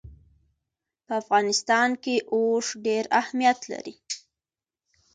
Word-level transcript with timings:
په 1.05 1.13
افغانستان 1.21 1.89
کې 2.03 2.15
اوښ 2.33 2.67
ډېر 2.85 3.03
اهمیت 3.21 3.59
لري. 3.71 3.95